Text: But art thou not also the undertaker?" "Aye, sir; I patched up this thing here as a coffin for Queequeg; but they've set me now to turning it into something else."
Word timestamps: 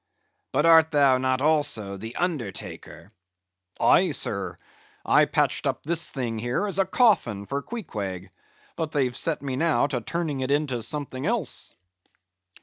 But 0.51 0.65
art 0.65 0.89
thou 0.89 1.19
not 1.19 1.43
also 1.43 1.95
the 1.95 2.15
undertaker?" 2.15 3.11
"Aye, 3.79 4.09
sir; 4.13 4.57
I 5.05 5.25
patched 5.25 5.67
up 5.67 5.83
this 5.83 6.09
thing 6.09 6.39
here 6.39 6.65
as 6.65 6.79
a 6.79 6.85
coffin 6.85 7.45
for 7.45 7.61
Queequeg; 7.61 8.31
but 8.75 8.93
they've 8.93 9.15
set 9.15 9.43
me 9.43 9.55
now 9.57 9.85
to 9.85 10.01
turning 10.01 10.39
it 10.39 10.49
into 10.49 10.81
something 10.81 11.27
else." 11.27 11.75